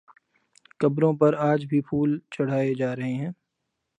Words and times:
قبروں 0.79 1.13
پر 1.13 1.33
آج 1.41 1.65
بھی 1.65 1.81
پھول 1.81 2.19
چڑھائے 2.31 2.73
جا 2.73 2.95
رہے 2.95 3.13
ہیں 3.13 3.31